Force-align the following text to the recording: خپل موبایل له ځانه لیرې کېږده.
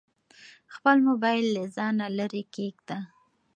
خپل 0.75 0.95
موبایل 1.09 1.45
له 1.55 1.63
ځانه 1.75 2.05
لیرې 2.17 2.43
کېږده. 2.55 2.97